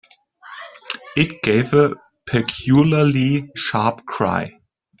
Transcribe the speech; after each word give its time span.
It 1.15 1.43
gave 1.43 1.75
a 1.75 1.93
peculiarly 2.25 3.51
sharp 3.55 4.03
cry. 4.07 4.57